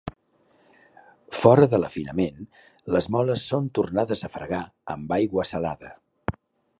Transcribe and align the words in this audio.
Fora 1.41 1.67
de 1.73 1.79
l'afinament 1.83 2.47
les 2.95 3.09
moles 3.17 3.45
són 3.51 3.69
tornades 3.81 4.27
a 4.29 4.33
fregar 4.37 4.63
amb 4.95 5.17
aigua 5.19 5.49
salada. 5.53 5.93